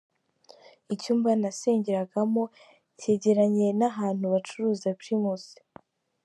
[0.93, 2.43] Icyumba nasengeragamo
[2.99, 5.45] cyegeranye n’ahantu bacuruza Primus.